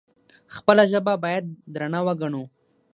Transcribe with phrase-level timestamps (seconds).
[0.55, 2.43] خپله ژبه باید درنه وګڼو.